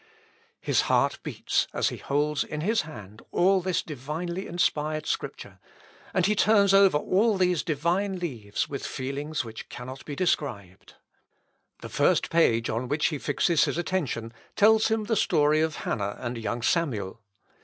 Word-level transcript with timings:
His 0.59 0.81
heart 0.89 1.19
beats 1.21 1.67
as 1.73 1.89
he 1.89 1.97
holds 1.97 2.43
in 2.43 2.61
his 2.61 2.81
hand 2.81 3.21
all 3.31 3.61
this 3.61 3.83
divinely 3.83 4.47
inspired 4.47 5.05
Scripture, 5.05 5.59
and 6.11 6.25
he 6.25 6.33
turns 6.35 6.73
over 6.73 6.97
all 6.97 7.37
these 7.37 7.61
divine 7.61 8.17
leaves 8.17 8.67
with 8.67 8.83
feelings 8.83 9.45
which 9.45 9.69
cannot 9.69 10.03
be 10.03 10.15
described. 10.15 10.95
The 11.81 11.89
first 11.89 12.31
page 12.31 12.67
on 12.67 12.87
which 12.87 13.09
he 13.09 13.19
fixes 13.19 13.65
his 13.65 13.77
attention 13.77 14.33
tells 14.55 14.87
him 14.87 15.03
the 15.03 15.13
history 15.13 15.61
of 15.61 15.75
Hannah 15.75 16.17
and 16.19 16.35
young 16.35 16.63
Samuel. 16.63 17.21